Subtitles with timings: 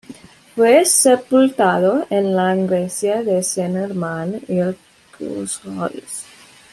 [0.55, 6.25] Fue sepultado en la iglesia de Saint Germain l’Auxerrois.